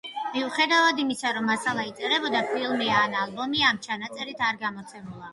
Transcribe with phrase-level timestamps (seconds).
[0.35, 5.29] მიუხედავად იმისა, რომ მასალა იწერებოდა, ფილმი ან ალბომი ამ ჩანაწერით არ გამოცემულა.